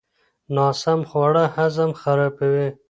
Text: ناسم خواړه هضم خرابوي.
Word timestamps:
ناسم 0.55 0.99
خواړه 1.09 1.43
هضم 1.55 1.91
خرابوي. 2.01 2.69